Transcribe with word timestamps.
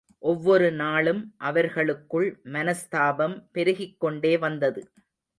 ஒவ்வொருநாளும் 0.23 1.19
அவர்களுக்குள் 1.41 2.39
மனஸ்தாபம் 2.45 3.35
பெருகிக்கொண்டே 3.53 4.39
வந்தது. 4.39 4.81